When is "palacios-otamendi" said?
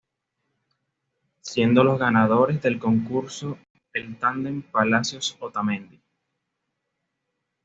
4.63-6.01